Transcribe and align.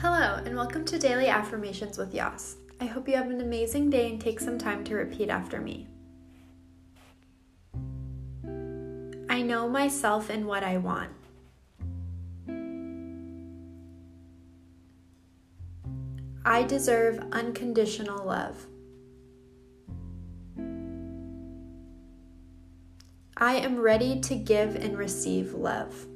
Hello, 0.00 0.40
and 0.44 0.54
welcome 0.54 0.84
to 0.84 0.96
Daily 0.96 1.26
Affirmations 1.26 1.98
with 1.98 2.14
Yas. 2.14 2.58
I 2.80 2.84
hope 2.84 3.08
you 3.08 3.16
have 3.16 3.30
an 3.30 3.40
amazing 3.40 3.90
day 3.90 4.08
and 4.08 4.20
take 4.20 4.38
some 4.38 4.56
time 4.56 4.84
to 4.84 4.94
repeat 4.94 5.28
after 5.28 5.60
me. 5.60 5.88
I 9.28 9.42
know 9.42 9.68
myself 9.68 10.30
and 10.30 10.46
what 10.46 10.62
I 10.62 10.76
want. 10.76 11.10
I 16.44 16.62
deserve 16.62 17.18
unconditional 17.32 18.24
love. 18.24 18.68
I 23.36 23.56
am 23.56 23.80
ready 23.80 24.20
to 24.20 24.36
give 24.36 24.76
and 24.76 24.96
receive 24.96 25.54
love. 25.54 26.06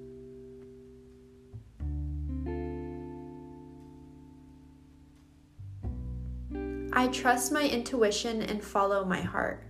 I 6.94 7.08
trust 7.08 7.52
my 7.52 7.66
intuition 7.66 8.42
and 8.42 8.62
follow 8.62 9.04
my 9.04 9.20
heart. 9.20 9.64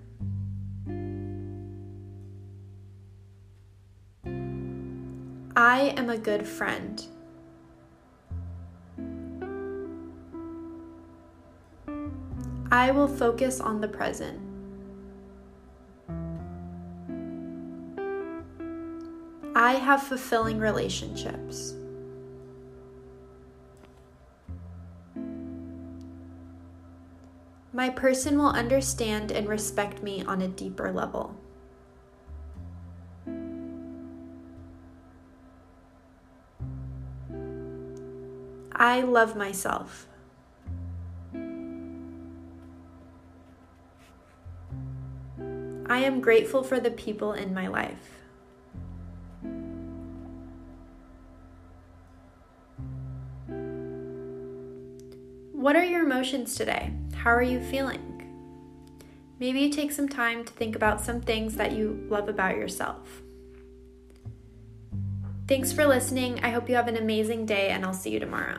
I 5.55 5.95
am 5.97 6.11
a 6.11 6.19
good 6.19 6.47
friend. 6.47 7.07
I 12.73 12.91
will 12.91 13.07
focus 13.07 13.61
on 13.61 13.81
the 13.81 13.89
present. 13.89 14.41
I 19.55 19.75
have 19.75 20.03
fulfilling 20.03 20.59
relationships. 20.59 21.75
My 27.75 27.89
person 27.89 28.37
will 28.37 28.51
understand 28.51 29.33
and 29.33 29.49
respect 29.49 30.03
me 30.03 30.23
on 30.25 30.43
a 30.43 30.49
deeper 30.49 30.93
level. 30.93 31.37
I 38.75 39.01
love 39.01 39.37
myself. 39.37 40.07
I 45.87 45.99
am 45.99 46.21
grateful 46.21 46.63
for 46.63 46.81
the 46.81 46.91
people 46.91 47.33
in 47.33 47.55
my 47.55 47.69
life. 47.69 48.22
What 55.63 55.77
are 55.77 55.85
your 55.85 56.03
emotions 56.03 56.57
today? 56.57 56.93
How 57.15 57.31
are 57.31 57.41
you 57.41 57.61
feeling? 57.61 58.03
Maybe 59.39 59.61
you 59.61 59.71
take 59.71 59.93
some 59.93 60.09
time 60.09 60.45
to 60.45 60.53
think 60.53 60.75
about 60.75 61.01
some 61.01 61.21
things 61.21 61.55
that 61.55 61.71
you 61.71 62.05
love 62.11 62.29
about 62.29 62.57
yourself. 62.57 63.23
Thanks 65.47 65.73
for 65.73 65.87
listening. 65.87 66.41
I 66.43 66.51
hope 66.51 66.69
you 66.69 66.75
have 66.75 66.89
an 66.89 66.97
amazing 66.97 67.47
day, 67.47 67.69
and 67.69 67.85
I'll 67.85 67.95
see 67.95 68.11
you 68.11 68.19
tomorrow. 68.19 68.59